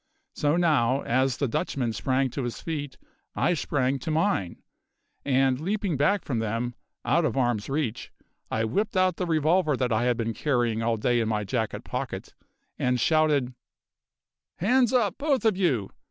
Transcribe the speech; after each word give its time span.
So 0.33 0.55
now, 0.57 1.01
as 1.03 1.37
the 1.37 1.47
Dutchman 1.47 1.93
sprang 1.93 2.31
to 2.31 2.41
his 2.41 2.59
feet 2.59 2.97
I 3.35 3.53
sprang 3.53 3.99
to 3.99 4.09
mine, 4.09 4.63
and, 5.23 5.59
leaping 5.61 5.95
back 5.95 6.25
from 6.25 6.39
them, 6.39 6.73
out 7.05 7.23
of 7.23 7.37
arms' 7.37 7.69
reach, 7.69 8.11
I 8.49 8.65
whipped 8.65 8.97
out 8.97 9.17
the 9.17 9.27
revolver 9.27 9.77
that 9.77 9.93
I 9.93 10.05
had 10.05 10.17
been 10.17 10.33
carrying 10.33 10.81
all 10.81 10.97
day 10.97 11.19
in 11.19 11.29
my 11.29 11.43
jacket 11.43 11.83
pocket, 11.83 12.33
and 12.79 12.99
shouted: 12.99 13.53
"Hands 14.55 14.91
up, 14.91 15.19
both 15.19 15.45
of 15.45 15.55
you! 15.55 15.91